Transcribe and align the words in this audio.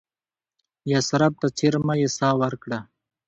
یثرب 0.91 1.33
ته 1.41 1.47
څېرمه 1.57 1.93
یې 2.01 2.09
ساه 2.17 2.35
ورکړه. 2.41 2.79